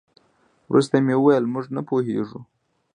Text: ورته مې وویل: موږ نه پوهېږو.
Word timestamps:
ورته 0.71 0.95
مې 1.05 1.15
وویل: 1.17 1.45
موږ 1.53 1.65
نه 1.75 1.81
پوهېږو. 1.87 2.39